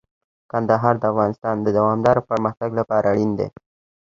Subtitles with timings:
[0.51, 3.47] کندهار د افغانستان د دوامداره پرمختګ لپاره اړین دی.